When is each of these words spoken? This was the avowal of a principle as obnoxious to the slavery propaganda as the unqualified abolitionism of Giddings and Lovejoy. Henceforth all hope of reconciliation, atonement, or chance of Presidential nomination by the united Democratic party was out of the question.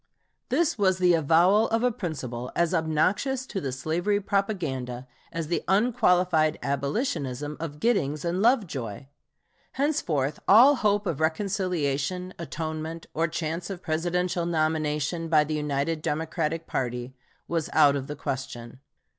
This 0.49 0.79
was 0.79 0.97
the 0.97 1.13
avowal 1.13 1.69
of 1.69 1.83
a 1.83 1.91
principle 1.91 2.51
as 2.55 2.73
obnoxious 2.73 3.45
to 3.45 3.61
the 3.61 3.71
slavery 3.71 4.19
propaganda 4.19 5.07
as 5.31 5.45
the 5.45 5.63
unqualified 5.67 6.57
abolitionism 6.63 7.55
of 7.59 7.79
Giddings 7.79 8.25
and 8.25 8.41
Lovejoy. 8.41 9.05
Henceforth 9.73 10.39
all 10.47 10.77
hope 10.77 11.05
of 11.05 11.19
reconciliation, 11.19 12.33
atonement, 12.39 13.05
or 13.13 13.27
chance 13.27 13.69
of 13.69 13.83
Presidential 13.83 14.47
nomination 14.47 15.27
by 15.29 15.43
the 15.43 15.53
united 15.53 16.01
Democratic 16.01 16.65
party 16.65 17.13
was 17.47 17.69
out 17.71 17.95
of 17.95 18.07
the 18.07 18.15
question. 18.15 18.79